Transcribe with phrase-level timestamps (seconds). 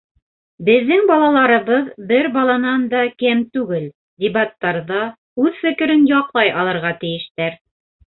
[0.67, 3.85] Беҙҙең балаларыбыҙ бер баланан да кәм түгел-
[4.25, 5.03] дебаттарҙа
[5.45, 7.61] үҙ фекерен яҡлай алырға тейештәр.